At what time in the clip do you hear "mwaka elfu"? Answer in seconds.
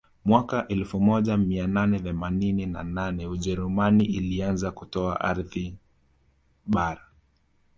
0.25-0.99